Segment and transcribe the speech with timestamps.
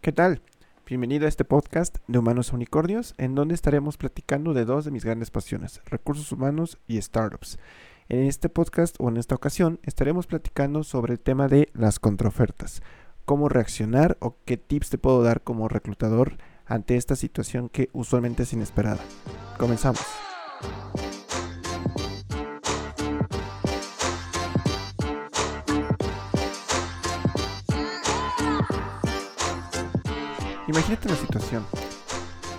[0.00, 0.40] ¿Qué tal?
[0.86, 4.90] Bienvenido a este podcast de Humanos a Unicornios, en donde estaremos platicando de dos de
[4.90, 7.58] mis grandes pasiones, recursos humanos y startups.
[8.08, 12.82] En este podcast o en esta ocasión estaremos platicando sobre el tema de las contraofertas,
[13.26, 18.44] cómo reaccionar o qué tips te puedo dar como reclutador ante esta situación que usualmente
[18.44, 19.00] es inesperada.
[19.58, 20.06] Comenzamos.
[30.70, 31.64] Imagínate la situación.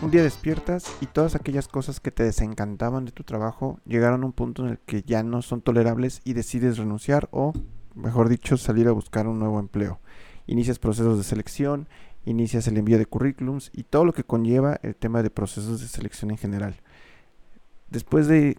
[0.01, 4.25] Un día despiertas y todas aquellas cosas que te desencantaban de tu trabajo llegaron a
[4.25, 7.53] un punto en el que ya no son tolerables y decides renunciar o,
[7.95, 10.01] mejor dicho, salir a buscar un nuevo empleo.
[10.45, 11.87] Inicias procesos de selección,
[12.25, 15.87] inicias el envío de currículums y todo lo que conlleva el tema de procesos de
[15.87, 16.81] selección en general.
[17.89, 18.57] Después de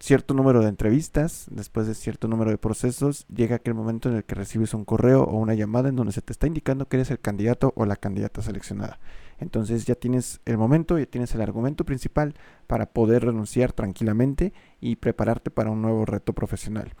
[0.00, 4.24] cierto número de entrevistas, después de cierto número de procesos, llega aquel momento en el
[4.24, 7.10] que recibes un correo o una llamada en donde se te está indicando que eres
[7.10, 8.98] el candidato o la candidata seleccionada.
[9.38, 12.34] Entonces ya tienes el momento, ya tienes el argumento principal
[12.66, 16.94] para poder renunciar tranquilamente y prepararte para un nuevo reto profesional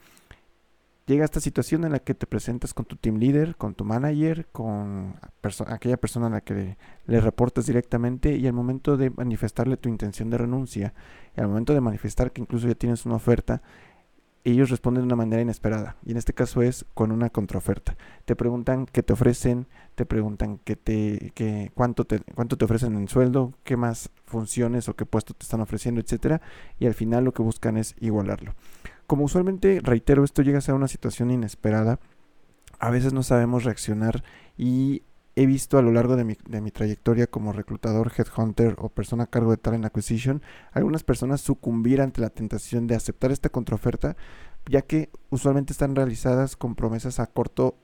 [1.06, 4.46] llega esta situación en la que te presentas con tu team leader, con tu manager,
[4.52, 5.16] con
[5.66, 6.76] aquella persona a la que
[7.06, 10.94] le, reportas directamente y al momento de manifestarle tu intención de renuncia,
[11.36, 13.62] y al momento de manifestar que incluso ya tienes una oferta,
[14.44, 17.96] ellos responden de una manera inesperada y en este caso es con una contraoferta.
[18.24, 22.96] Te preguntan qué te ofrecen, te preguntan qué te, qué, cuánto, te, cuánto te ofrecen
[22.96, 26.40] en sueldo, qué más funciones o qué puesto te están ofreciendo, etcétera,
[26.78, 28.54] y al final lo que buscan es igualarlo.
[29.10, 31.98] Como usualmente, reitero, esto llega a ser una situación inesperada,
[32.78, 34.22] a veces no sabemos reaccionar
[34.56, 35.02] y
[35.34, 39.24] he visto a lo largo de mi, de mi, trayectoria como reclutador, headhunter o persona
[39.24, 44.16] a cargo de talent acquisition, algunas personas sucumbir ante la tentación de aceptar esta contraoferta,
[44.66, 47.78] ya que usualmente están realizadas con promesas a corto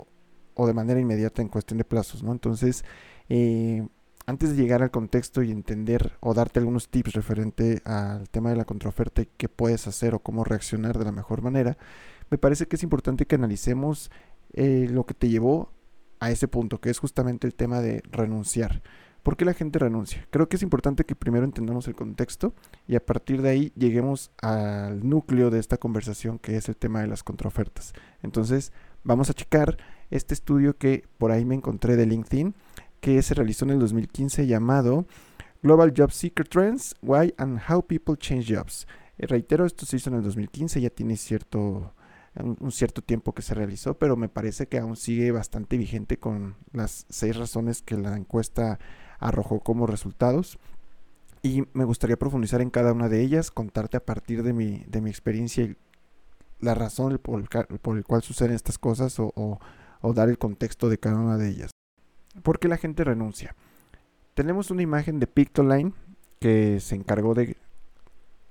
[0.55, 2.31] o de manera inmediata en cuestión de plazos, ¿no?
[2.31, 2.85] Entonces,
[3.29, 3.85] eh,
[4.27, 8.57] antes de llegar al contexto y entender o darte algunos tips referente al tema de
[8.57, 11.79] la contraoferta y qué puedes hacer o cómo reaccionar de la mejor manera,
[12.29, 14.11] me parece que es importante que analicemos
[14.53, 15.71] eh, lo que te llevó
[16.19, 18.83] a ese punto, que es justamente el tema de renunciar.
[19.23, 20.27] ¿Por qué la gente renuncia?
[20.31, 22.55] Creo que es importante que primero entendamos el contexto
[22.87, 27.01] y a partir de ahí lleguemos al núcleo de esta conversación que es el tema
[27.01, 27.93] de las contraofertas.
[28.23, 28.73] Entonces,
[29.03, 29.79] vamos a checar
[30.11, 32.55] este estudio que por ahí me encontré de LinkedIn
[33.07, 35.07] que se realizó en el 2015 llamado
[35.63, 38.89] Global Job Seeker Trends, Why and How People Change Jobs.
[39.17, 41.95] Eh, reitero, esto se hizo en el 2015, ya tiene cierto,
[42.35, 46.57] un, cierto tiempo que se realizó, pero me parece que aún sigue bastante vigente con
[46.73, 48.81] las seis razones que la encuesta
[49.21, 50.59] arrojó como resultados.
[51.43, 55.01] Y me gustaría profundizar en cada una de ellas, contarte a partir de mi, de
[55.01, 55.77] mi experiencia y
[56.59, 59.61] la razón por el, por el cual suceden estas cosas o,
[60.01, 61.71] o dar el contexto de cada una de ellas.
[62.43, 63.55] ¿Por qué la gente renuncia?
[64.35, 65.93] Tenemos una imagen de Pictoline
[66.39, 67.57] que se encargó de,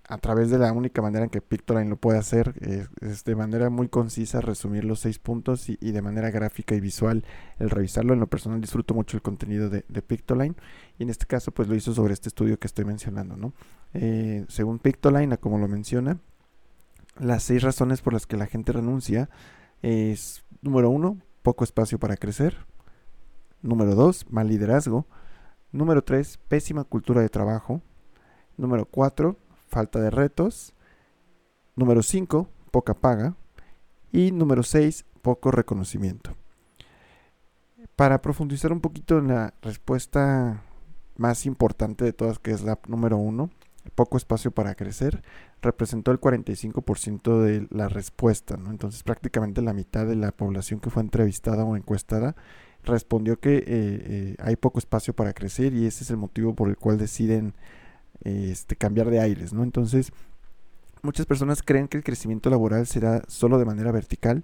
[0.07, 2.53] a través de la única manera en que Pictoline lo puede hacer,
[3.01, 7.24] es, de manera muy concisa resumir los seis puntos y, de manera gráfica y visual
[7.59, 8.13] el revisarlo.
[8.13, 10.56] En lo personal disfruto mucho el contenido de, Pictoline
[11.00, 13.35] y en este caso pues lo hizo sobre este estudio que estoy mencionando.
[13.35, 13.53] ¿no?
[13.94, 16.19] Eh, según Pictoline, como lo menciona,
[17.19, 19.29] las seis razones por las que la gente renuncia
[19.81, 22.57] es, número uno, poco espacio para crecer.
[23.65, 25.07] Número 2, mal liderazgo.
[25.71, 27.81] Número 3, pésima cultura de trabajo.
[28.57, 29.35] Número 4,
[29.67, 30.75] falta de retos.
[31.75, 33.35] Número 5, poca paga.
[34.11, 36.35] Y número 6, poco reconocimiento.
[37.95, 40.61] Para profundizar un poquito en la respuesta
[41.17, 43.49] más importante de todas, que es la número 1,
[43.95, 45.23] poco espacio para crecer,
[45.63, 48.69] representó el 45% de la respuesta, ¿no?
[48.69, 52.35] Entonces prácticamente la mitad de la población que fue entrevistada o encuestada
[52.91, 56.69] respondió que eh, eh, hay poco espacio para crecer y ese es el motivo por
[56.69, 57.53] el cual deciden
[58.23, 59.63] este, cambiar de aires, ¿no?
[59.63, 60.12] Entonces,
[61.01, 64.44] muchas personas creen que el crecimiento laboral será solo de manera vertical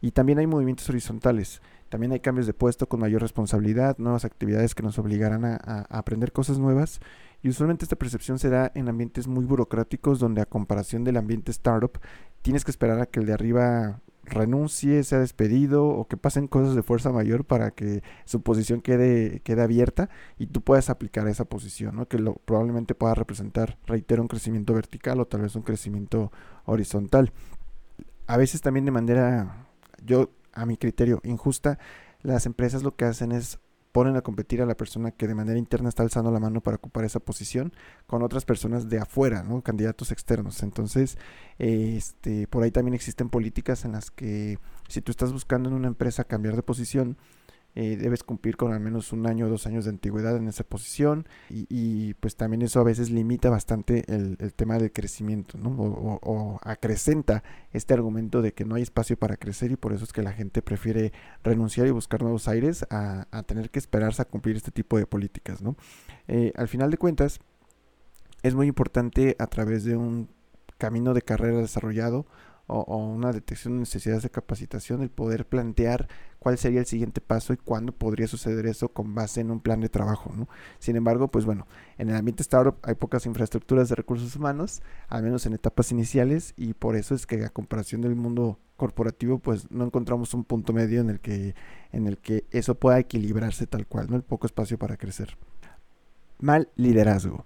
[0.00, 1.60] y también hay movimientos horizontales.
[1.88, 5.98] También hay cambios de puesto con mayor responsabilidad, nuevas actividades que nos obligarán a, a
[5.98, 7.00] aprender cosas nuevas.
[7.42, 11.50] Y usualmente esta percepción se da en ambientes muy burocráticos donde a comparación del ambiente
[11.50, 11.98] startup
[12.42, 16.74] tienes que esperar a que el de arriba renuncie, sea despedido o que pasen cosas
[16.74, 20.08] de fuerza mayor para que su posición quede, quede abierta
[20.38, 22.06] y tú puedas aplicar esa posición, ¿no?
[22.06, 26.32] que lo, probablemente pueda representar, reitero, un crecimiento vertical o tal vez un crecimiento
[26.64, 27.32] horizontal.
[28.26, 29.66] A veces también de manera,
[30.04, 31.78] yo a mi criterio, injusta,
[32.22, 33.58] las empresas lo que hacen es
[33.98, 36.76] ponen a competir a la persona que de manera interna está alzando la mano para
[36.76, 37.72] ocupar esa posición
[38.06, 39.60] con otras personas de afuera, ¿no?
[39.60, 40.62] candidatos externos.
[40.62, 41.18] Entonces,
[41.58, 45.88] este, por ahí también existen políticas en las que si tú estás buscando en una
[45.88, 47.16] empresa cambiar de posición,
[47.74, 50.64] eh, debes cumplir con al menos un año o dos años de antigüedad en esa
[50.64, 55.70] posición y, pues también eso a veces limita bastante el, tema del crecimiento, ¿no?
[55.70, 60.12] O, acrecenta este argumento de que no hay espacio para crecer y por eso es
[60.12, 61.12] que la gente prefiere
[61.44, 65.62] renunciar y buscar nuevos aires a, tener que esperarse a cumplir este tipo de políticas,
[65.62, 65.76] ¿no?
[66.26, 67.38] Eh, al final de cuentas,
[68.42, 70.28] es muy importante a través de un
[70.78, 72.26] camino de carrera desarrollado
[72.68, 77.52] o, una detección de necesidades de capacitación, el poder plantear cuál sería el siguiente paso
[77.52, 80.32] y cuándo podría suceder eso con base en un plan de trabajo.
[80.36, 80.48] ¿no?
[80.78, 81.66] Sin embargo, pues bueno,
[81.96, 86.54] en el ambiente startup hay pocas infraestructuras de recursos humanos, al menos en etapas iniciales,
[86.56, 90.72] y por eso es que a comparación del mundo corporativo, pues no encontramos un punto
[90.72, 91.54] medio en el que,
[91.90, 94.16] en el que eso pueda equilibrarse tal cual, ¿no?
[94.16, 95.36] El poco espacio para crecer.
[96.38, 97.44] Mal liderazgo.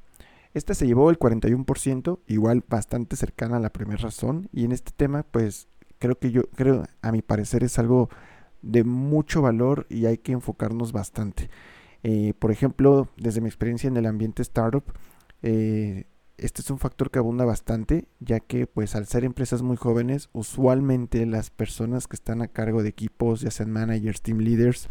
[0.55, 4.49] Esta se llevó el 41%, igual bastante cercana a la primera razón.
[4.53, 5.69] Y en este tema, pues
[5.99, 8.11] creo que yo, creo, a mi parecer es algo
[8.61, 11.51] de mucho valor y hay que enfocarnos bastante.
[12.03, 14.85] Eh, por ejemplo, desde mi experiencia en el ambiente startup,
[15.43, 16.07] eh,
[16.39, 20.29] este es un factor que abunda bastante, ya que pues al ser empresas muy jóvenes,
[20.33, 24.89] usualmente las personas que están a cargo de equipos, ya sean managers, team leaders,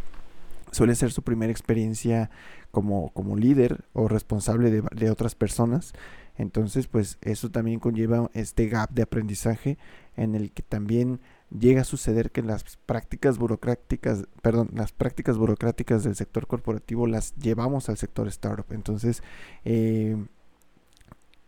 [0.72, 2.30] suele ser su primera experiencia
[2.72, 5.94] como, como líder o responsable de, de, otras personas.
[6.38, 9.78] Entonces, pues eso también conlleva este gap de aprendizaje
[10.16, 11.20] en el que también
[11.52, 17.36] llega a suceder que las prácticas burocráticas, perdón, las prácticas burocráticas del sector corporativo las
[17.36, 18.72] llevamos al sector startup.
[18.72, 19.22] Entonces,
[19.66, 20.18] eh,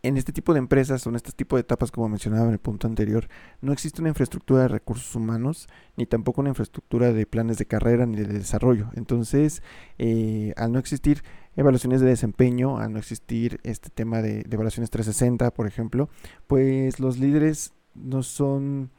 [0.04, 2.58] en este tipo de empresas o en este tipo de etapas, como mencionaba en el
[2.58, 3.26] punto anterior,
[3.62, 5.66] no existe una infraestructura de recursos humanos,
[5.96, 8.90] ni tampoco una infraestructura de planes de carrera ni de desarrollo.
[8.96, 9.62] Entonces,
[9.98, 11.22] eh, al no existir
[11.56, 16.10] evaluaciones de desempeño, al no existir este tema de, de evaluaciones 360, por ejemplo,
[16.46, 18.90] pues los líderes no son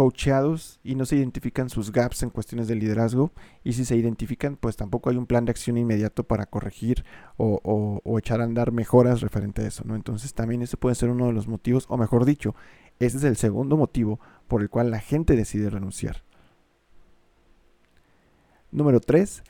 [0.00, 3.32] coacheados y no se identifican sus gaps en cuestiones de liderazgo
[3.62, 7.04] y si se identifican pues tampoco hay un plan de acción inmediato para corregir
[7.36, 9.94] o, echar a andar mejoras referente a eso, ¿no?
[9.94, 12.54] Entonces también ese puede ser uno de los motivos, o mejor dicho,
[12.98, 16.22] ese es el segundo motivo por el cual la gente decide renunciar.
[18.72, 19.42] Número 3.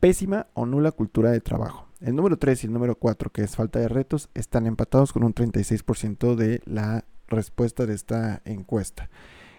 [0.00, 1.86] Pésima o nula cultura de trabajo.
[2.00, 5.22] El número 3 y el número 4, que es falta de retos, están empatados con
[5.22, 9.10] un 36% de la respuesta de esta encuesta.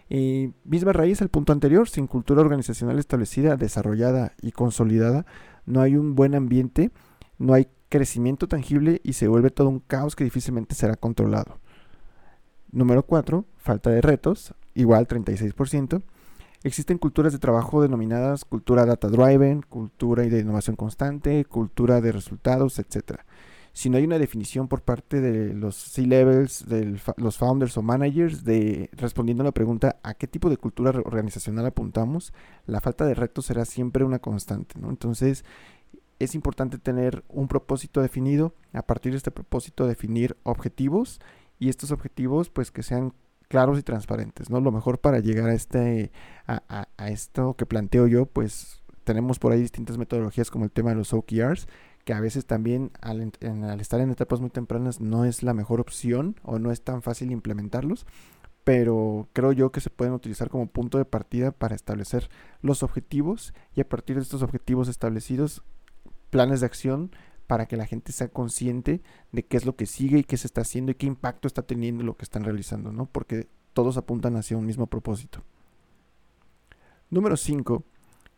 [0.09, 5.25] Y misma raíz al punto anterior, sin cultura organizacional establecida, desarrollada y consolidada,
[5.65, 6.89] no hay un buen ambiente,
[7.37, 11.59] no hay crecimiento tangible y se vuelve todo un caos que difícilmente será controlado.
[12.71, 16.01] Número 4, falta de retos, igual 36%.
[16.63, 22.79] Existen culturas de trabajo denominadas cultura data driven, cultura de innovación constante, cultura de resultados,
[22.79, 23.21] etc
[23.73, 28.43] si no hay una definición por parte de los C-levels, de los founders o managers,
[28.43, 32.33] de respondiendo a la pregunta a qué tipo de cultura organizacional apuntamos,
[32.65, 34.79] la falta de retos será siempre una constante.
[34.79, 34.89] ¿no?
[34.89, 35.45] Entonces,
[36.19, 41.19] es importante tener un propósito definido, a partir de este propósito definir objetivos
[41.59, 43.13] y estos objetivos pues que sean
[43.47, 44.59] claros y transparentes, ¿no?
[44.61, 46.11] Lo mejor para llegar a este
[46.45, 50.91] a, a esto que planteo yo, pues tenemos por ahí distintas metodologías como el tema
[50.91, 51.67] de los OKRs,
[52.09, 53.31] que a veces también al,
[53.79, 57.31] estar en etapas muy tempranas no es la mejor opción o no es tan fácil
[57.31, 58.07] implementarlos,
[58.63, 62.27] pero creo yo que se pueden utilizar como punto de partida para establecer
[62.63, 65.61] los objetivos y a partir de estos objetivos establecidos,
[66.31, 67.11] planes de acción
[67.45, 70.47] para que la gente sea consciente de qué es lo que sigue y qué se
[70.47, 73.05] está haciendo y qué impacto está teniendo lo que están realizando, ¿no?
[73.05, 75.43] Porque todos apuntan hacia un mismo propósito.
[77.11, 77.83] Número 5.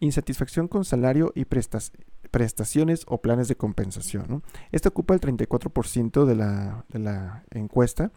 [0.02, 1.94] Insatisfacción con salario y prestas
[2.32, 4.44] prestaciones o planes de compensación.
[4.72, 8.12] Esto ocupa el 34% de la, de la encuesta.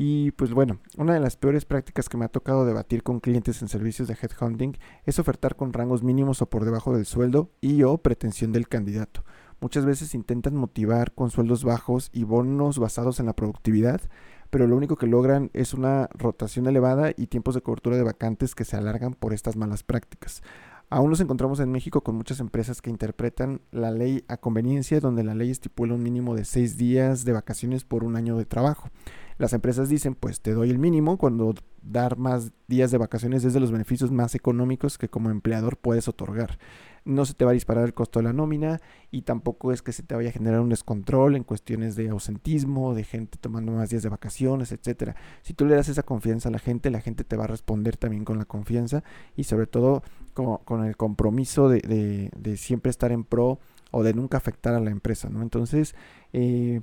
[0.00, 3.60] Y pues bueno, una de las peores prácticas que me ha tocado debatir con clientes
[3.62, 7.82] en servicios de headhunting es ofertar con rangos mínimos o por debajo del sueldo y
[7.82, 9.24] o pretensión del candidato.
[9.60, 14.00] Muchas veces intentan motivar con sueldos bajos y bonos basados en la productividad,
[14.50, 18.54] pero lo único que logran es una rotación elevada y tiempos de cobertura de vacantes
[18.54, 20.42] que se alargan por estas malas prácticas.
[20.90, 25.22] Aún nos encontramos en México con muchas empresas que interpretan la ley a conveniencia, donde
[25.22, 28.88] la ley estipula un mínimo de seis días de vacaciones por un año de trabajo.
[29.36, 33.52] Las empresas dicen, pues te doy el mínimo cuando dar más días de vacaciones es
[33.52, 36.58] de los beneficios más económicos que como empleador puedes otorgar
[37.08, 39.92] no se te va a disparar el costo de la nómina y tampoco es que
[39.92, 43.88] se te vaya a generar un descontrol en cuestiones de ausentismo, de gente tomando más
[43.88, 45.16] días de vacaciones, etcétera.
[45.40, 47.96] Si tú le das esa confianza a la gente, la gente te va a responder
[47.96, 49.02] también con la confianza
[49.36, 50.02] y sobre todo
[50.34, 53.58] con, el compromiso de, siempre estar en pro
[53.90, 55.40] o de nunca afectar a la empresa, ¿no?
[55.40, 55.94] Entonces,
[56.34, 56.82] eh,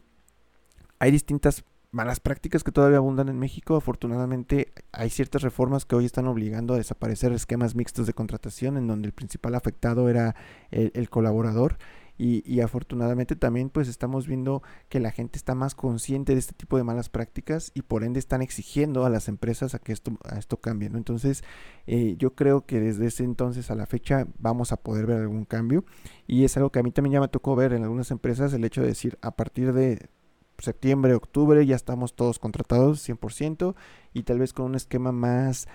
[0.98, 1.64] hay distintas
[1.96, 3.78] malas prácticas que todavía abundan en México.
[3.78, 8.86] Afortunadamente hay ciertas reformas que hoy están obligando a desaparecer esquemas mixtos de contratación en
[8.86, 10.36] donde el principal afectado era
[10.72, 11.78] el, colaborador.
[12.18, 16.78] Y, afortunadamente también pues estamos viendo que la gente está más consciente de este tipo
[16.78, 20.38] de malas prácticas y por ende están exigiendo a las empresas a que esto, a
[20.38, 20.90] esto cambie.
[20.94, 21.44] Entonces
[21.88, 25.44] eh, yo creo que desde ese entonces a la fecha vamos a poder ver algún
[25.44, 25.84] cambio
[26.26, 28.64] y es algo que a mí también ya me tocó ver en algunas empresas el
[28.64, 30.10] hecho de decir a partir de
[30.60, 33.76] septiembre, octubre, ya estamos todos contratados 100%
[34.14, 35.68] y tal vez con un esquema más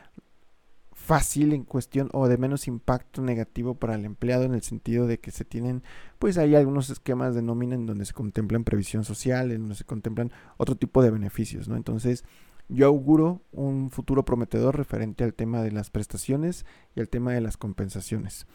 [0.93, 5.19] fácil en cuestión o de menos impacto negativo para el empleado en el sentido de
[5.19, 5.83] que se tienen
[6.19, 9.85] pues hay algunos esquemas de nómina en donde se contemplan previsión social, en donde se
[9.85, 11.77] contemplan otro tipo de beneficios, ¿no?
[11.77, 12.25] Entonces,
[12.69, 17.41] yo auguro un futuro prometedor referente al tema de las prestaciones y al tema de
[17.41, 18.47] las compensaciones.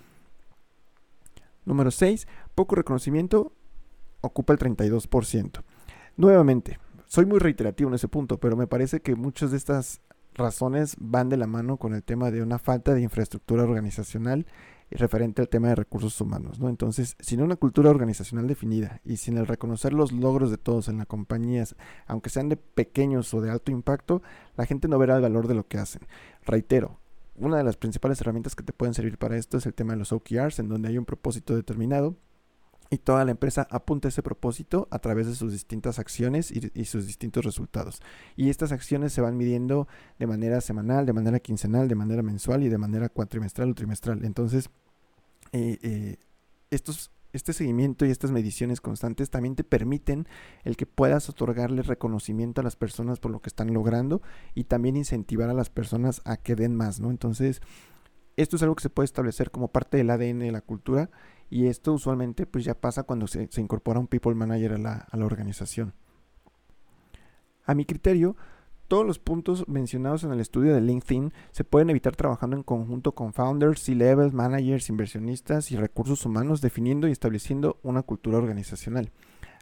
[1.65, 2.27] Número 6.
[2.53, 3.51] Poco reconocimiento
[4.21, 5.63] ocupa el 32%.
[6.17, 9.99] Nuevamente, soy muy reiterativo en ese punto, pero me parece que muchas de estas
[10.33, 14.45] razones van de la mano con el tema de una falta de infraestructura organizacional
[14.91, 16.69] referente al tema de recursos humanos, ¿no?
[16.69, 20.97] Entonces, sin una cultura organizacional definida y sin el reconocer los logros de todos en
[20.97, 21.65] la compañía,
[22.07, 24.21] aunque sean de pequeños o de alto impacto,
[24.55, 26.03] la gente no verá el valor de lo que hacen.
[26.45, 26.99] Reitero,
[27.35, 29.99] una de las principales herramientas que te pueden servir para esto es el tema de
[29.99, 32.15] los OKRs, en donde hay un propósito determinado
[32.89, 37.07] y toda la empresa apunta ese propósito a través de sus distintas acciones y, sus
[37.07, 38.01] distintos resultados.
[38.35, 39.87] Y estas acciones se van midiendo
[40.19, 44.23] de manera semanal, de manera quincenal, de manera mensual y de manera cuatrimestral o trimestral.
[44.23, 44.69] Entonces,
[45.51, 46.17] eh, eh,
[46.69, 50.27] estos, este seguimiento y estas mediciones constantes también te permiten
[50.63, 54.21] el que puedas otorgarle reconocimiento a las personas por lo que están logrando
[54.53, 57.09] y también incentivar a las personas a que den más, ¿no?
[57.09, 57.61] Entonces,
[58.37, 61.09] esto es algo que se puede establecer como parte del ADN de la cultura
[61.49, 65.17] y esto usualmente pues ya pasa cuando se, incorpora un people manager a la, a
[65.17, 65.93] la organización.
[67.65, 68.35] A mi criterio,
[68.87, 73.13] todos los puntos mencionados en el estudio de LinkedIn se pueden evitar trabajando en conjunto
[73.13, 79.11] con founders, C-levels, managers, inversionistas y recursos humanos, definiendo y estableciendo una cultura organizacional.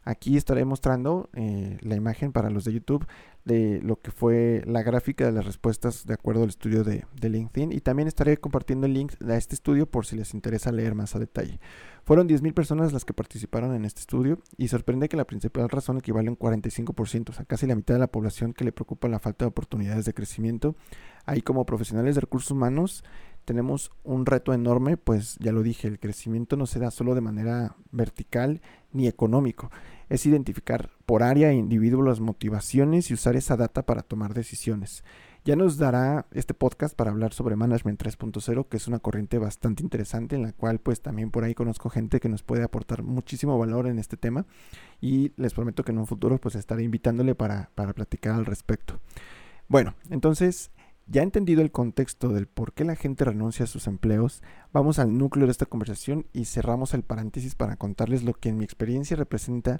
[0.05, 3.05] Aquí estaré mostrando eh, la imagen para los de YouTube
[3.45, 7.72] de lo que fue la gráfica de las respuestas de acuerdo al estudio de, LinkedIn
[7.72, 11.15] y también estaré compartiendo el link a este estudio por si les interesa leer más
[11.15, 11.60] a detalle.
[12.03, 15.98] Fueron 10.000 personas las que participaron en este estudio y sorprende que la principal razón
[15.98, 19.07] equivale a un 45%, o sea, casi la mitad de la población que le preocupa
[19.07, 20.75] la falta de oportunidades de crecimiento.
[21.25, 23.03] Ahí como profesionales de recursos humanos
[23.45, 27.21] tenemos un reto enorme, pues ya lo dije, el crecimiento no se da solo de
[27.21, 29.71] manera vertical ni económico,
[30.09, 35.03] es identificar por área e individuo las motivaciones y usar esa data para tomar decisiones.
[35.45, 39.83] Ya nos dará este podcast para hablar sobre Management 3.0, que es una corriente bastante
[39.83, 43.59] interesante en la cual pues también por ahí conozco gente que nos puede aportar muchísimo
[43.59, 44.45] valor en este tema
[45.01, 49.01] y les prometo que en un futuro pues estaré invitándole para, para platicar al respecto.
[49.67, 50.71] Bueno, entonces
[51.07, 54.41] ya entendido el contexto del por qué la gente renuncia a sus empleos,
[54.72, 58.57] vamos al núcleo de esta conversación y cerramos el paréntesis para contarles lo que en
[58.57, 59.79] mi experiencia representa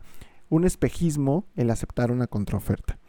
[0.50, 3.00] un espejismo el aceptar una contraoferta.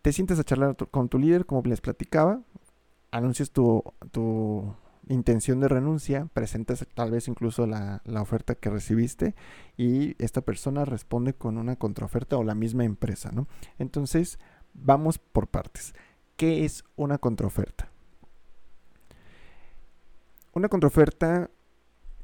[0.00, 2.40] Te sientes a charlar con tu líder, como les platicaba,
[3.10, 3.84] anuncias tu,
[5.08, 9.34] intención de renuncia, presentas tal vez incluso la, la, oferta que recibiste
[9.76, 13.48] y esta persona responde con una contraoferta o la misma empresa, ¿no?
[13.78, 14.38] Entonces,
[14.74, 15.92] vamos por partes.
[16.42, 17.88] ¿Qué es una contraoferta?
[20.52, 21.50] Una contraoferta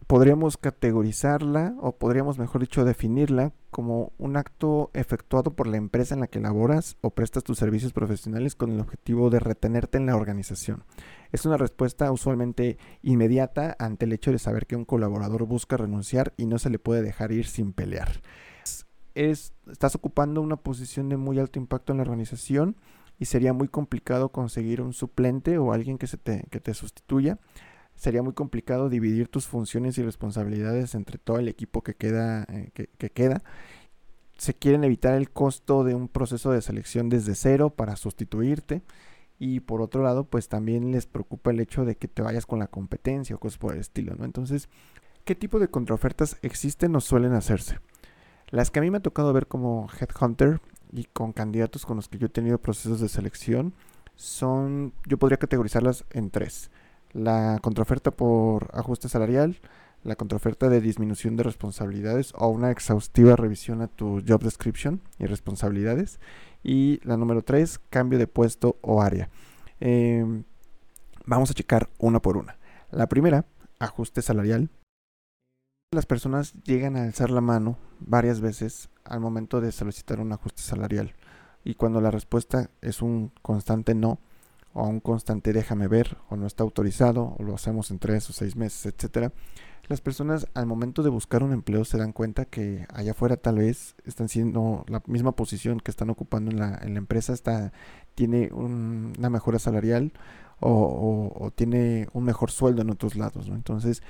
[0.09, 6.21] podríamos categorizarla o podríamos, mejor dicho, definirla como un acto efectuado por la empresa en
[6.23, 10.17] la que laboras o prestas tus servicios profesionales con el objetivo de retenerte en la
[10.17, 10.83] organización.
[11.31, 16.35] Es una respuesta usualmente inmediata ante el hecho de saber que un colaborador busca renunciar
[16.37, 18.21] y no se le puede dejar ir sin pelear.
[19.15, 22.75] estás ocupando una posición de muy alto impacto en la organización
[23.19, 27.39] y sería muy complicado conseguir un suplente o alguien que, se te, que te sustituya.
[27.97, 32.71] Sería muy complicado dividir tus funciones y responsabilidades entre todo el equipo que queda, eh,
[32.73, 33.43] que, queda.
[34.37, 38.83] Se quieren evitar el costo de un proceso de selección desde cero para sustituirte.
[39.41, 42.61] Y por otro lado, pues también les preocupa el hecho de que te vayas con
[42.61, 44.25] la competencia o cosas por el estilo, ¿no?
[44.25, 44.69] Entonces,
[45.25, 47.79] ¿qué tipo de contraofertas existen o suelen hacerse?
[48.51, 50.61] Las que a mí me ha tocado ver como Headhunter
[50.93, 53.75] y con candidatos con los que yo he tenido procesos de selección
[54.17, 56.71] son, yo podría categorizarlas en tres.
[57.13, 59.61] La contraoferta por ajuste salarial,
[60.03, 65.27] la contraoferta de disminución de responsabilidades o una exhaustiva revisión a tu job description y
[65.27, 66.21] responsabilidades.
[66.63, 69.31] Y la número tres, cambio de puesto o área.
[69.81, 70.45] Em,
[71.27, 72.59] vamos a checar una por una.
[72.91, 73.45] La primera,
[73.79, 74.71] ajuste salarial.
[75.93, 80.63] Las personas llegan a alzar la mano varias veces al momento de solicitar un ajuste
[80.63, 81.15] salarial.
[81.65, 84.21] y cuando la respuesta es un constante no
[84.73, 88.33] o un constante déjame ver o no está autorizado o lo hacemos en tres o
[88.33, 89.33] seis meses, etcétera,
[89.89, 93.57] las personas al momento de buscar un empleo se dan cuenta que allá afuera tal
[93.57, 97.73] vez están siendo la misma posición que están ocupando en la, en la empresa, está,
[98.15, 100.13] tiene una mejora salarial
[100.61, 103.49] o, tiene un mejor sueldo en otros lados.
[103.49, 104.03] Entonces,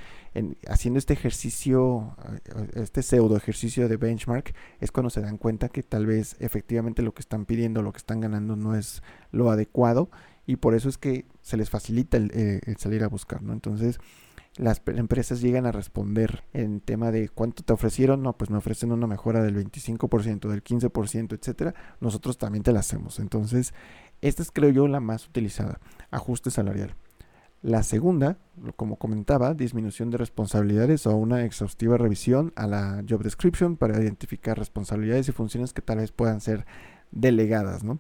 [0.69, 2.17] haciendo este ejercicio,
[2.55, 7.03] eh, este pseudo ejercicio de benchmark, es cuando se dan cuenta que tal vez efectivamente
[7.03, 10.11] lo que están pidiendo, lo que están ganando no es lo adecuado
[10.47, 13.43] y por eso es que se les facilita el, eh, salir a buscar.
[13.43, 13.53] ¿no?
[13.53, 14.01] Entonces,
[14.59, 18.91] las empresas llegan a responder en tema de cuánto te ofrecieron, no, pues me ofrecen
[18.91, 23.21] una mejora del 25%, del 15%, etcétera, nosotros también te la hacemos.
[23.21, 23.73] Entonces,
[24.21, 26.95] esta es creo yo la más utilizada, ajuste salarial.
[27.61, 28.39] La segunda,
[28.77, 34.57] como comentaba, disminución de responsabilidades o una exhaustiva revisión a la job description para identificar
[34.57, 36.67] responsabilidades y funciones que tal vez puedan ser
[37.11, 37.99] delegadas, ¿no?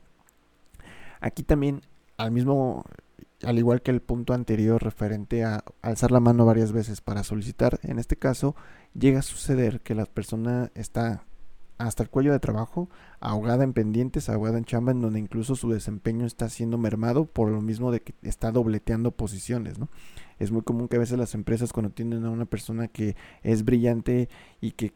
[1.20, 1.80] Aquí también,
[2.18, 2.84] al mismo,
[3.42, 7.80] al igual que el punto anterior referente a alzar la mano varias veces para solicitar,
[7.82, 8.54] en este caso
[8.94, 11.24] llega a suceder que la persona está
[11.78, 12.88] hasta el cuello de trabajo,
[13.20, 17.48] ahogada en pendientes, ahogada en chamba, en donde incluso su desempeño está siendo mermado por
[17.50, 19.88] lo mismo de que está dobleteando posiciones, ¿no?
[20.38, 23.64] Es muy común que a veces las empresas cuando tienen a una persona que es
[23.64, 24.28] brillante
[24.60, 24.92] y que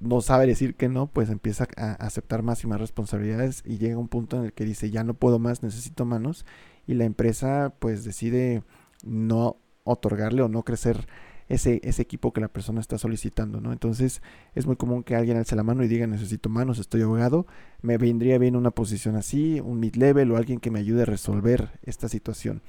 [0.00, 3.96] no sabe decir que no, pues empieza a aceptar más y más responsabilidades y llega
[3.96, 6.44] un punto en el que dice, ya no puedo más, necesito manos,
[6.86, 8.62] y la empresa pues decide
[9.04, 11.06] no otorgarle o no crecer
[11.48, 13.72] ese, ese equipo que la persona está solicitando, ¿no?
[13.72, 14.22] Entonces
[14.54, 17.46] es muy común que alguien alce la mano y diga necesito manos, estoy ahogado,
[17.82, 21.78] me vendría bien una posición así, un mid-level o alguien que me ayude a resolver
[21.82, 22.62] esta situación.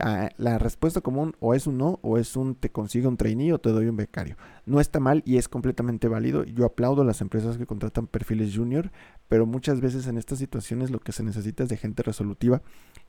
[0.00, 3.52] Ah, la respuesta común o es un no o es un te consigo un trainee
[3.52, 4.36] o te doy un becario.
[4.64, 6.44] No está mal y es completamente válido.
[6.44, 8.92] Yo aplaudo a las empresas que contratan perfiles junior,
[9.26, 12.62] pero muchas veces en estas situaciones lo que se necesita es de gente resolutiva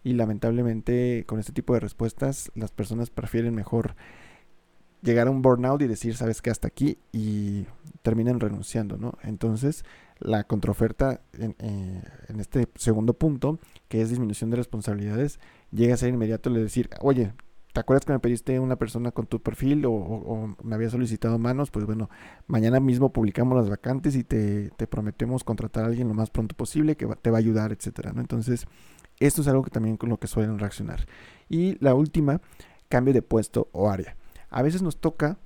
[0.03, 3.95] y lamentablemente con este tipo de respuestas las personas prefieren mejor
[5.01, 7.65] llegar a un burnout y decir, sabes que hasta aquí y
[8.01, 9.13] terminan renunciando, ¿no?
[9.23, 9.83] Entonces,
[10.19, 15.39] la contraoferta en, eh, en, este segundo punto, que es disminución de responsabilidades,
[15.71, 17.33] llega a ser inmediato le decir, oye,
[17.73, 21.71] ¿te acuerdas que me pediste una persona con tu perfil o, me había solicitado manos?
[21.71, 22.09] Pues bueno,
[22.47, 26.55] mañana mismo publicamos las vacantes y te, te, prometemos contratar a alguien lo más pronto
[26.55, 28.21] posible que te va a ayudar, etcétera, ¿no?
[28.21, 28.65] Entonces,
[29.19, 31.05] esto es algo que también con lo que suelen reaccionar.
[31.47, 32.41] Y la última,
[32.89, 34.18] cambio de puesto o área
[34.49, 35.37] a veces nos toca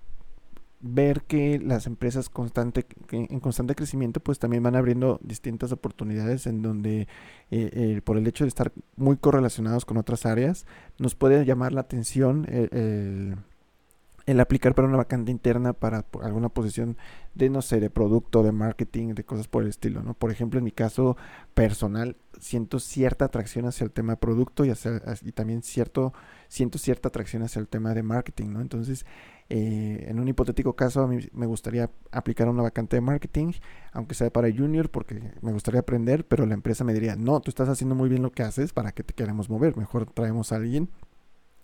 [0.85, 6.61] ver que las empresas constante, en constante crecimiento pues también van abriendo distintas oportunidades en
[6.61, 7.07] donde eh,
[7.51, 10.65] eh, por el hecho de estar muy correlacionados con otras áreas
[10.99, 16.97] nos puede llamar la atención el, aplicar para una vacante interna para alguna posición
[17.33, 20.57] de no sé de producto de marketing de cosas por el estilo no por ejemplo
[20.57, 21.15] en mi caso
[21.53, 26.13] personal siento cierta atracción hacia el tema producto y, hacia, y también cierto
[26.53, 28.61] siento cierta atracción hacia el tema de marketing, ¿no?
[28.61, 29.07] Entonces,
[29.49, 33.53] eh, en un hipotético caso, a mí me gustaría aplicar una vacante de marketing,
[33.91, 37.49] aunque sea para junior, porque me gustaría aprender, pero la empresa me diría, no, tú
[37.49, 39.75] estás haciendo muy bien lo que haces, ¿para qué te queremos mover?
[39.77, 40.89] Mejor traemos a alguien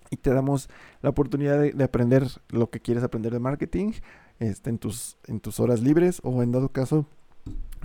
[0.09, 0.69] y te damos
[1.03, 3.91] la oportunidad de, aprender lo que quieres aprender de marketing
[4.39, 7.05] este, en, tus, en tus horas libres o en dado caso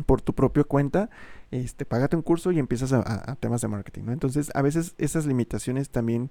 [0.07, 1.11] por tu propia cuenta,
[1.51, 4.13] este, págate un curso y empiezas a, temas de marketing, ¿no?
[4.13, 6.31] Entonces, a veces esas limitaciones también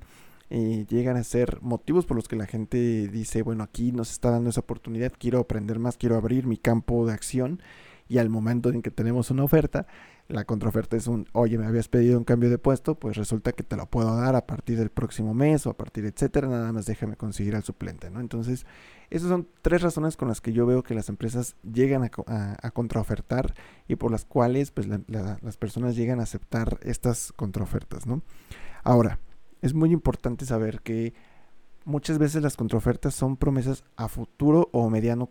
[0.49, 4.31] eh, llegan a ser motivos por los que la gente dice, bueno, aquí nos está
[4.31, 7.61] dando esa oportunidad, quiero aprender más, quiero abrir mi campo de acción
[8.07, 9.87] y al momento en que tenemos una oferta,
[10.27, 13.63] la contraoferta es un, oye, me habías pedido un cambio de puesto, pues resulta que
[13.63, 16.85] te lo puedo dar a partir del próximo mes o a partir, etcétera, nada más
[16.85, 18.19] déjame conseguir al suplente, ¿no?
[18.19, 18.65] Entonces,
[19.09, 23.53] esas son tres razones con las que yo veo que las empresas llegan a, contraofertar
[23.87, 28.21] y por las cuales, pues, las personas llegan a aceptar estas contraofertas, ¿no?
[28.83, 29.19] Ahora,
[29.63, 31.13] es muy importante saber que
[31.85, 35.29] muchas veces las contraofertas son promesas a futuro o mediano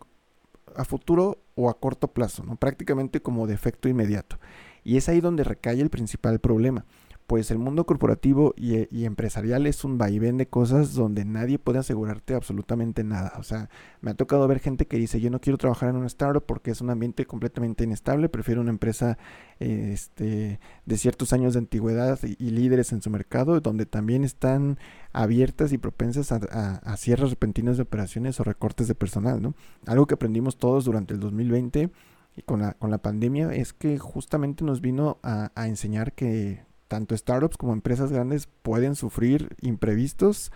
[0.74, 2.56] a futuro o a corto plazo, ¿no?
[2.56, 4.38] prácticamente como de efecto inmediato.
[4.84, 6.86] Y es ahí donde recae el principal problema
[7.32, 12.34] pues el mundo corporativo y, empresarial es un vaivén de cosas donde nadie puede asegurarte
[12.34, 13.32] absolutamente nada.
[13.38, 13.70] O sea,
[14.02, 16.72] me ha tocado ver gente que dice, yo no quiero trabajar en una startup porque
[16.72, 19.16] es un ambiente completamente inestable, prefiero una empresa
[19.60, 24.78] este, de ciertos años de antigüedad y, líderes en su mercado, donde también están
[25.14, 26.36] abiertas y propensas a,
[26.84, 29.40] a, cierres repentinos de operaciones o recortes de personal.
[29.40, 29.54] ¿no?
[29.86, 31.90] Algo que aprendimos todos durante el 2020
[32.36, 37.16] y con la, con la pandemia es que justamente nos vino a enseñar que tanto
[37.16, 40.52] startups como empresas grandes pueden sufrir imprevistos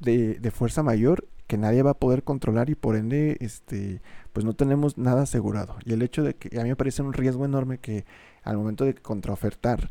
[0.00, 4.02] de, fuerza mayor que nadie va a poder controlar y por ende este
[4.34, 5.76] pues no tenemos nada asegurado.
[5.86, 8.04] Y el hecho de que a mí me parece un riesgo enorme que
[8.42, 9.88] al momento de contraofertar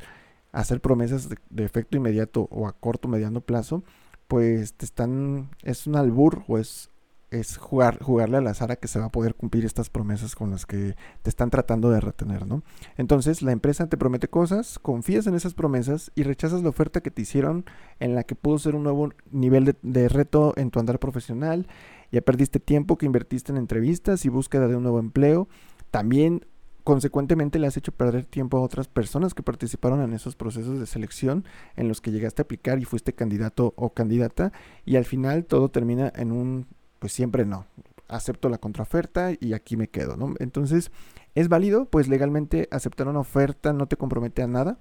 [0.51, 3.83] hacer promesas de, efecto inmediato o a corto o mediano plazo,
[4.27, 6.91] pues te están, es un albur o es,
[7.29, 10.51] es jugar, jugarle al azar a que se va a poder cumplir estas promesas con
[10.51, 12.63] las que te están tratando de retener, ¿no?
[12.95, 17.11] Entonces la empresa te promete cosas, confías en esas promesas y rechazas la oferta que
[17.11, 17.65] te hicieron
[17.99, 21.67] en la que pudo ser un nuevo nivel de, de reto en tu andar profesional,
[22.11, 25.49] ya perdiste tiempo que invertiste en entrevistas y búsqueda de un nuevo empleo,
[25.91, 26.45] también
[26.87, 30.85] consecuentemente le has hecho perder tiempo a otras personas que participaron en esos procesos de
[30.85, 31.43] selección
[31.75, 34.53] en los que llegaste a aplicar y fuiste candidato o candidata.
[34.85, 36.65] Y al final todo termina en un
[36.99, 37.65] pues siempre no.
[38.07, 40.33] Acepto la contraoferta y aquí me quedo, ¿no?
[40.39, 40.91] Entonces,
[41.36, 41.86] ¿es válido?
[41.86, 44.79] Pues legalmente aceptar una oferta no te compromete a nada.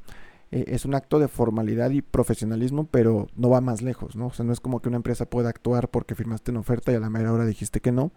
[0.52, 4.26] Eh, es un acto de formalidad y profesionalismo, pero no va más lejos, ¿no?
[4.26, 6.94] O sea, no es como que una empresa pueda actuar porque firmaste una oferta y
[6.94, 8.12] a la mera hora dijiste que no,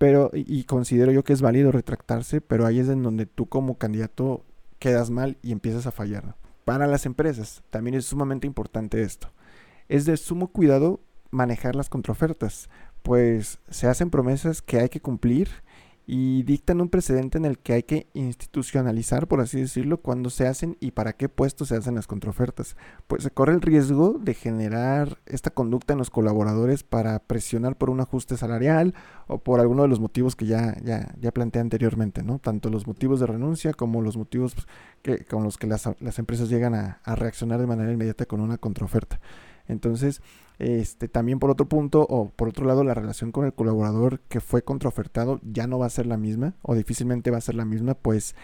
[0.00, 3.76] pero, y, considero yo que es válido retractarse, pero ahí es en donde tú como
[3.76, 4.46] candidato
[4.78, 6.36] quedas mal y empiezas a fallar.
[6.64, 9.30] Para las empresas también es sumamente importante esto.
[9.88, 12.70] Es de sumo cuidado manejar las contraofertas,
[13.02, 15.48] pues se hacen promesas que hay que cumplir
[16.12, 20.48] y dictan un precedente en el que hay que institucionalizar, por así decirlo, cuándo se
[20.48, 22.76] hacen y para qué puestos se hacen las contraofertas.
[23.06, 27.90] Pues se corre el riesgo de generar esta conducta en los colaboradores para presionar por
[27.90, 28.92] un ajuste salarial
[29.28, 32.40] o por alguno de los motivos que ya, ya, ya planteé anteriormente, ¿no?
[32.40, 34.56] Tanto los motivos de renuncia como los motivos
[35.02, 38.40] que, con los que las, las empresas llegan a, a reaccionar de manera inmediata con
[38.40, 39.20] una contraoferta.
[39.70, 40.22] Entonces,
[40.58, 44.40] este, también por otro punto, o por otro lado, la relación con el colaborador que
[44.40, 47.64] fue contraofertado ya no va a ser la misma, o difícilmente va a ser la
[47.64, 48.34] misma, pues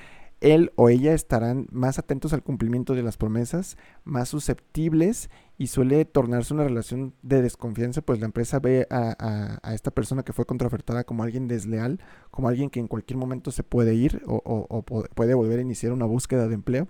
[0.40, 6.04] él o ella estarán más atentos al cumplimiento de las promesas, más susceptibles y suele
[6.04, 11.04] tornarse una relación de desconfianza, pues la empresa ve a, esta persona que fue contraofertada
[11.04, 14.82] como alguien desleal, como alguien que en cualquier momento se puede ir o
[15.14, 16.86] puede volver a iniciar una búsqueda de empleo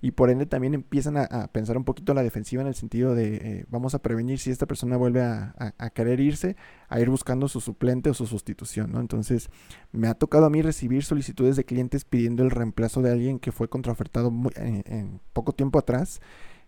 [0.00, 3.36] y por ende también empiezan a, pensar un poquito la defensiva en el sentido de
[3.36, 6.56] eh, vamos a prevenir si esta persona vuelve a, querer irse,
[6.88, 9.00] a ir buscando su suplente o su sustitución, ¿no?
[9.00, 9.48] Entonces
[9.92, 13.52] me ha tocado a mí recibir solicitudes de clientes pidiendo el reemplazo de alguien que
[13.52, 16.20] fue contraofertado en, poco tiempo atrás.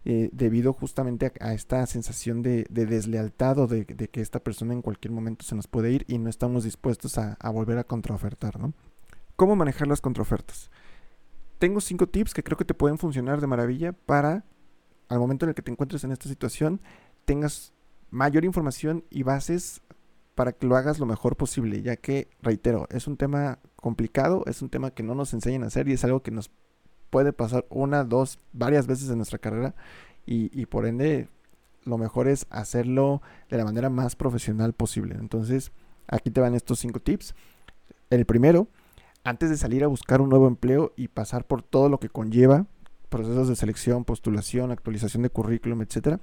[0.05, 5.13] Eh, debido justamente a, esta sensación de, deslealtad o de, que esta persona en cualquier
[5.13, 8.73] momento se nos puede ir y no estamos dispuestos a, volver a contraofertar, ¿no?
[9.37, 10.71] ¿Cómo manejar las contraofertas?
[11.59, 14.45] Tengo cinco tips que creo que te pueden funcionar de maravilla para,
[15.09, 16.81] al momento en el que te encuentres en esta situación,
[17.25, 17.73] tengas
[18.11, 19.83] mayor información y bases
[20.35, 24.63] para que lo hagas lo mejor posible, ya que, reitero, es un tema complicado, es
[24.63, 26.51] un tema que no nos enseñan a hacer y es algo que nos
[27.11, 29.75] puede pasar una, dos, varias veces en nuestra carrera
[30.27, 31.29] y, y por ende
[31.85, 35.17] lo mejor es hacerlo de la manera más profesional posible.
[35.19, 35.73] Entonces,
[36.07, 37.35] aquí te van estos cinco tips.
[38.11, 38.69] El primero
[39.29, 42.67] antes de salir a buscar un nuevo empleo y pasar por todo lo que conlleva,
[43.11, 46.19] procesos de selección, postulación, actualización de currículum, etc.,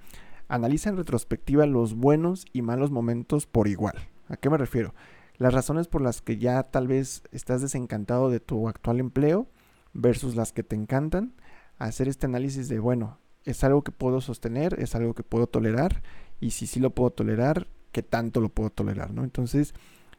[0.47, 3.95] analiza en retrospectiva los buenos y malos momentos por igual.
[4.27, 4.95] ¿A qué me refiero?
[5.37, 9.47] Las razones por las que ya tal vez estás desencantado de tu actual empleo
[9.93, 11.35] versus las que te encantan.
[11.77, 16.01] Hacer este análisis de, bueno, es algo que puedo sostener, es algo que puedo tolerar
[16.39, 19.11] y si sí lo puedo tolerar, ¿qué tanto lo puedo tolerar?
[19.11, 19.23] ¿no?
[19.23, 19.75] Entonces,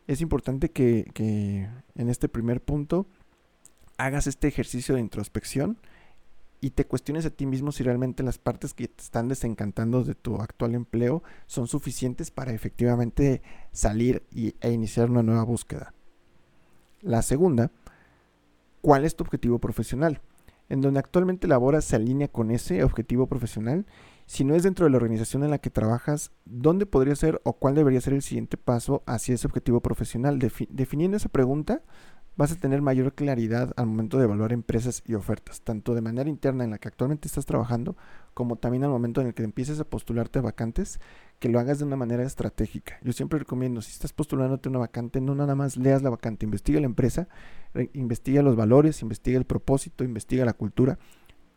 [0.07, 3.07] es importante que, en este primer punto
[3.99, 5.79] hagas este ejercicio de introspección
[6.61, 10.14] y te cuestiones a ti mismo si realmente las partes que te están desencantando de
[10.14, 13.42] tu actual empleo son suficientes para efectivamente
[13.73, 15.95] salir y, e iniciar una nueva búsqueda.
[17.01, 17.71] La segunda,
[18.83, 20.21] ¿cuál es tu objetivo profesional?
[20.69, 23.87] En donde actualmente laboras se alinea con ese objetivo profesional
[24.27, 27.55] si no es dentro de la organización en la que trabajas, ¿dónde podría ser o
[27.55, 30.39] cuál debería ser el siguiente paso hacia ese objetivo profesional?
[30.39, 31.83] definiendo esa pregunta,
[32.37, 36.29] vas a tener mayor claridad al momento de evaluar empresas y ofertas, tanto de manera
[36.29, 37.97] interna en la que actualmente estás trabajando,
[38.35, 41.01] como también al momento en el que empieces a postularte a vacantes,
[41.39, 42.99] que lo hagas de una manera estratégica.
[43.03, 46.81] Yo siempre recomiendo, si estás postulándote una vacante, no nada más leas la vacante, investiga
[46.81, 47.29] la empresa,
[47.95, 50.99] investiga los valores, investiga el propósito, investiga la cultura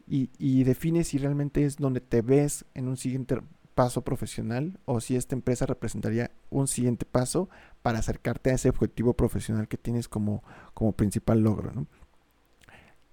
[0.10, 3.38] y, define si realmente es donde te ves en un siguiente
[3.76, 7.48] paso profesional o si esta empresa representaría un siguiente paso
[7.84, 10.44] para acercarte a ese objetivo profesional que tienes como,
[10.74, 11.86] como principal logro.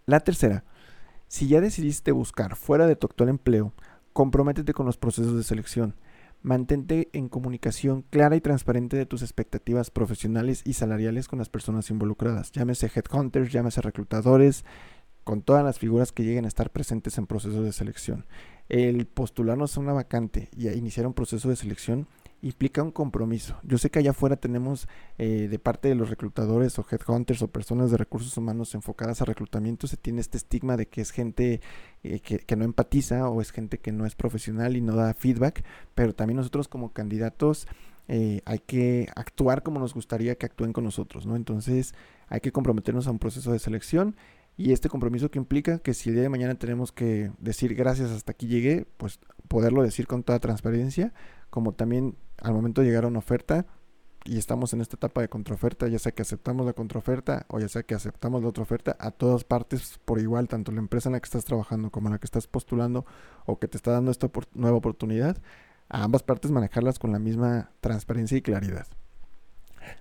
[0.07, 0.65] La tercera,
[1.29, 3.75] si ya decidiste buscar fuera de tu actual empleo,
[4.15, 5.97] comprométete con los procesos de selección.
[6.43, 11.91] Mantente en comunicación clara y transparente de tus expectativas profesionales y salariales con las personas
[11.91, 12.53] involucradas.
[12.53, 14.65] Llámese headhunters, llámese reclutadores,
[15.27, 18.27] con todas las figuras que lleguen a estar presentes en procesos de selección.
[18.69, 22.07] El postularnos a una vacante y a iniciar un proceso de selección
[22.43, 23.57] implica un compromiso.
[23.65, 24.87] Yo sé que allá afuera tenemos
[25.19, 29.25] eh, de parte de los reclutadores o headhunters o personas de recursos humanos enfocadas a
[29.25, 31.61] reclutamiento, se tiene este estigma de que es gente
[32.05, 35.65] eh, que, no empatiza o es gente que no es profesional y no da feedback,
[35.97, 37.67] pero también nosotros como candidatos
[38.07, 41.35] eh, hay que actuar como nos gustaría que actúen con nosotros, ¿no?
[41.35, 41.97] Entonces
[42.29, 44.15] hay que comprometernos a un proceso de selección
[44.57, 48.11] y este compromiso que implica que si el día de mañana tenemos que decir gracias
[48.11, 51.13] hasta aquí llegué, pues poderlo decir con toda transparencia,
[51.51, 53.67] como también al momento de llegar a una oferta
[54.25, 57.69] y estamos en esta etapa de contraoferta, ya sea que aceptamos la contraoferta o ya
[57.69, 61.13] sea que aceptamos la otra oferta, a todas partes por igual, tanto la empresa en
[61.13, 63.05] la que estás trabajando como la que estás postulando
[63.45, 65.37] o que te está dando esta nueva oportunidad,
[65.89, 68.87] a ambas partes manejarlas con la misma transparencia y claridad.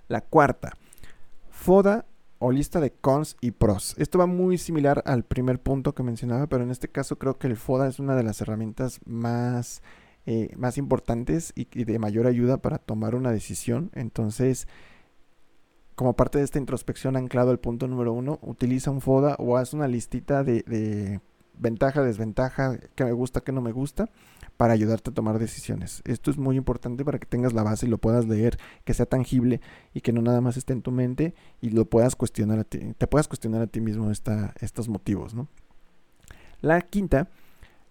[0.08, 0.76] La cuarta,
[1.50, 2.06] FODA
[2.38, 3.94] o lista de cons y pros.
[3.98, 7.46] Esto va muy similar al primer punto que mencionaba, pero en este caso creo que
[7.46, 9.82] el FODA es una de las herramientas más
[10.28, 13.92] eh, más importantes y, de mayor ayuda para tomar una decisión.
[13.94, 14.66] Entonces,
[15.94, 19.72] como parte de esta introspección anclado al punto número uno, utiliza un FODA o haz
[19.72, 21.20] una listita de,
[21.56, 24.10] ventaja, desventaja, que me gusta, que no me gusta,
[24.56, 26.02] para ayudarte a tomar decisiones.
[26.04, 29.06] Esto es muy importante para que tengas la base y lo puedas leer, que sea
[29.06, 29.60] tangible
[29.92, 32.94] y que no nada más esté en tu mente y lo puedas cuestionar a ti,
[32.96, 35.48] te puedas cuestionar a ti mismo estos motivos, ¿no?
[36.60, 37.28] La quinta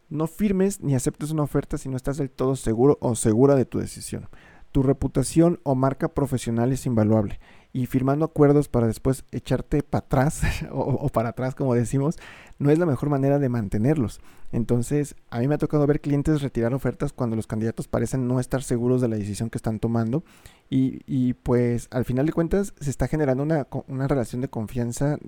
[0.10, 3.66] no firmes ni aceptes una oferta si no estás del todo seguro o segura de
[3.66, 4.28] tu decisión.
[4.76, 7.40] Tu reputación o marca profesional es invaluable
[7.72, 12.18] y firmando acuerdos para después echarte para atrás o, para atrás como decimos,
[12.60, 14.20] no es la mejor manera de mantenerlos.
[14.52, 18.42] Entonces, a mí me ha tocado ver clientes retirar ofertas cuando los candidatos parecen no
[18.42, 20.26] estar seguros de la decisión que están tomando
[20.70, 25.20] y, pues al final de cuentas se está generando una, una relación de confianza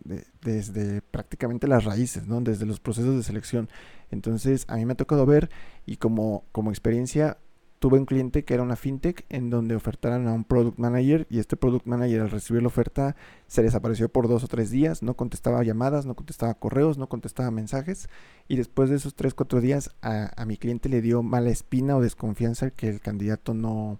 [0.41, 2.41] desde prácticamente las raíces, ¿no?
[2.41, 3.69] desde los procesos de selección.
[4.12, 5.49] Entonces, a mí me ha tocado ver
[5.86, 7.38] y como, como experiencia
[7.80, 11.40] tuve un cliente que era una fintech en donde ofertaron a un product manager y
[11.40, 13.16] este product manager al recibir la oferta
[13.48, 17.52] se desapareció por dos o tres días, no contestaba llamadas, no contestaba correos, no contestaba
[17.52, 18.10] mensajes
[18.48, 22.02] y después de esos tres, cuatro días a, mi cliente le dio mala espina o
[22.02, 24.00] desconfianza que el candidato no,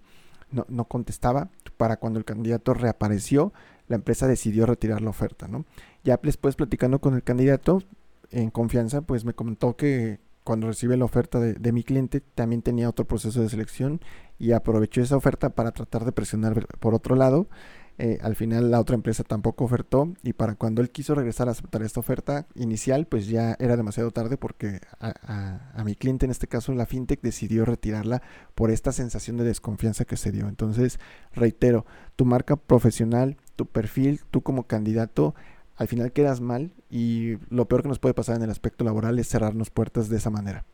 [0.50, 1.50] no, no, contestaba.
[1.76, 3.52] Para cuando el candidato reapareció,
[3.86, 5.64] la empresa decidió retirar la oferta, ¿no?
[6.02, 7.82] Ya después platicando con el candidato
[8.30, 12.88] en confianza, pues me comentó que, cuando recibe la oferta de, mi cliente, también tenía
[12.88, 14.00] otro proceso de selección
[14.38, 17.50] y aprovechó esa oferta para tratar de presionar por otro lado.
[17.98, 21.50] Eh, al final la otra empresa tampoco ofertó y para cuando él quiso regresar a
[21.50, 26.30] aceptar esta oferta inicial, pues ya era demasiado tarde porque a, a mi cliente, en
[26.30, 28.22] este caso la fintech, decidió retirarla
[28.54, 30.48] por esta sensación de desconfianza que se dio.
[30.48, 30.98] Entonces,
[31.34, 31.84] reitero,
[32.16, 35.34] tu marca profesional, tu perfil, tú como candidato,
[35.78, 39.18] al final quedas mal y lo peor que nos puede pasar en el aspecto laboral
[39.18, 40.64] es cerrarnos puertas de esa manera.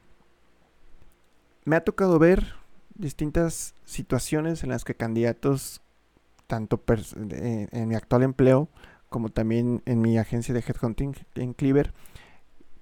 [1.64, 2.54] Me ha tocado ver
[2.94, 5.82] distintas situaciones en las que candidatos,
[6.46, 8.68] tanto en mi actual empleo
[9.10, 11.92] como también en mi agencia de headhunting en Cleaver,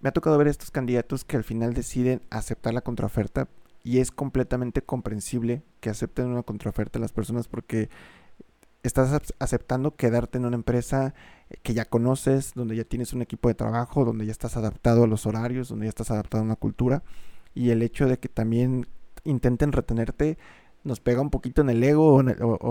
[0.01, 3.49] me ha tocado ver estos candidatos que al final deciden aceptar la contraoferta
[3.85, 7.91] y es completamente comprensible que acepten una contraoferta las personas porque
[8.83, 11.14] estás aceptando quedarte en una empresa
[11.62, 15.07] que ya conoces, donde ya tienes un equipo de trabajo, donde ya estás adaptado a
[15.07, 17.03] los horarios, donde ya estás adaptado a una cultura.
[17.55, 18.87] Y el hecho de que también
[19.25, 20.38] intenten retenerte
[20.85, 22.21] nos pega un poquito en el ego o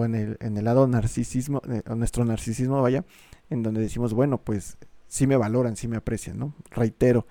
[0.05, 3.05] en el, en el, lado narcisismo, eh, nuestro narcisismo, vaya,
[3.49, 6.53] en donde decimos, bueno, pues sí me valoran, sí me aprecian, ¿no?
[6.71, 7.25] Reitero,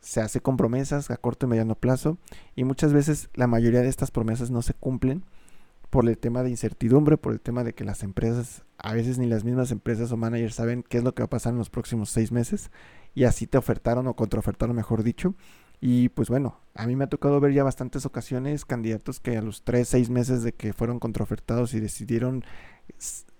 [0.00, 2.18] se hace con promesas a corto y mediano plazo
[2.56, 5.24] y muchas veces la mayoría de estas promesas no se cumplen
[5.90, 9.26] por el tema de incertidumbre, por el tema de que las empresas, a veces ni
[9.26, 11.70] las mismas empresas o managers saben qué es lo que va a pasar en los
[11.70, 12.70] próximos seis meses
[13.14, 15.34] y así te ofertaron o contraofertaron, mejor dicho.
[15.80, 19.42] Y pues bueno, a mí me ha tocado ver ya bastantes ocasiones candidatos que a
[19.42, 22.44] los tres, seis meses de que fueron contraofertados y decidieron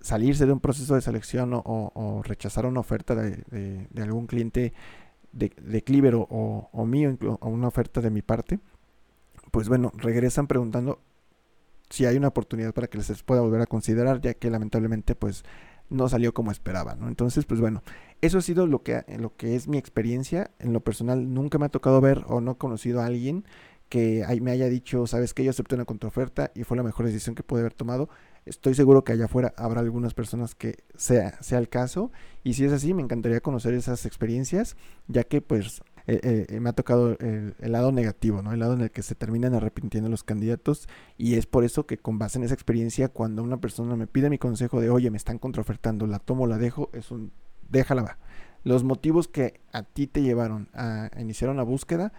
[0.00, 4.74] salirse de un proceso de selección o, rechazar una oferta de, algún cliente
[5.32, 6.26] de, de Cleaver o,
[6.72, 8.61] o mío, o una oferta de mi parte,
[9.50, 11.00] pues bueno, regresan preguntando,
[11.90, 15.44] si hay una oportunidad para que les pueda volver a considerar, ya que lamentablemente pues
[15.88, 17.09] no salió como esperaba, ¿no?
[17.09, 17.83] Entonces, pues bueno,
[18.20, 20.51] eso ha sido lo que, lo que es mi experiencia.
[20.59, 23.44] En lo personal, nunca me ha tocado ver o no conocido a alguien
[23.88, 27.35] que me haya dicho, sabes que yo acepté una contraoferta y fue la mejor decisión
[27.37, 28.09] que pude haber tomado.
[28.44, 32.11] Estoy seguro que allá afuera habrá algunas personas que sea, sea el caso.
[32.42, 36.71] Y si es así, me encantaría conocer esas experiencias, ya que pues eh, eh, me
[36.71, 38.53] ha tocado el, lado negativo, ¿no?
[38.53, 40.88] El lado en el que se terminan arrepintiendo los candidatos
[41.19, 44.31] y es por eso que con base en esa experiencia, cuando una persona me pide
[44.31, 47.33] mi consejo de, oye, me están contraofertando, la tomo, la dejo, es un,
[47.69, 48.19] déjala va.
[48.62, 52.12] Los motivos que a ti te llevaron a iniciar una búsqueda,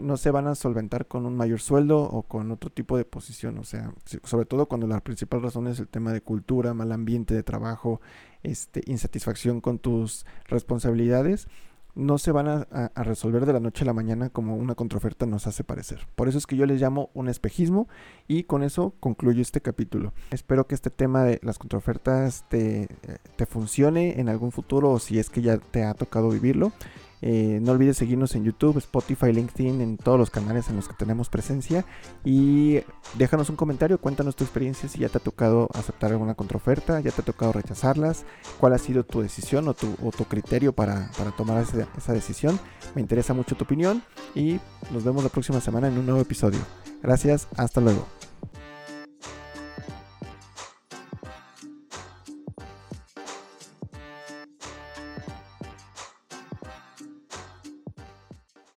[0.00, 3.58] no se van a solventar con un mayor sueldo o con otro tipo de posición.
[3.58, 3.92] O sea,
[4.22, 8.00] sobre todo cuando la principal razón es el tema de cultura, mal ambiente de trabajo,
[8.42, 11.46] este, insatisfacción con tus responsabilidades
[11.94, 15.46] no se van a, resolver de la noche a la mañana como una contraoferta nos
[15.46, 16.06] hace parecer.
[16.14, 17.88] Por eso es que yo les llamo un espejismo
[18.26, 20.12] y con eso concluyo este capítulo.
[20.30, 22.88] Espero que este tema de las contraofertas te,
[23.36, 26.72] te funcione en algún futuro o si es que ya te ha tocado vivirlo.
[27.26, 30.94] Eh, no olvides seguirnos en YouTube, Spotify, LinkedIn, en todos los canales en los que
[30.94, 31.86] tenemos presencia.
[32.22, 32.80] Y
[33.16, 37.10] déjanos un comentario, cuéntanos tu experiencia, si ya te ha tocado aceptar alguna contraoferta, ya
[37.12, 38.26] te ha tocado rechazarlas,
[38.60, 42.60] cuál ha sido tu decisión o tu, criterio para, tomar esa, esa decisión.
[42.94, 44.02] Me interesa mucho tu opinión
[44.34, 44.60] y
[44.92, 46.60] nos vemos la próxima semana en un nuevo episodio.
[47.02, 48.06] Gracias, hasta luego.